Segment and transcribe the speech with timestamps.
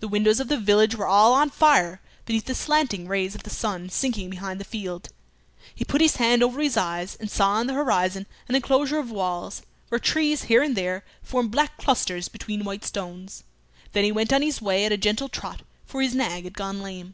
[0.00, 3.50] The windows of the village were all on fire beneath the slanting rays of the
[3.50, 5.10] sun sinking behind the field.
[5.74, 9.10] He put his hand over his eyes, and saw in the horizon an enclosure of
[9.10, 9.60] walls,
[9.90, 13.44] where trees here and there formed black clusters between white stones;
[13.92, 16.80] then he went on his way at a gentle trot, for his nag had gone
[16.80, 17.12] lame.